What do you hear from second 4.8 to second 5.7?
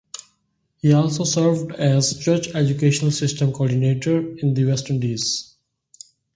Indies.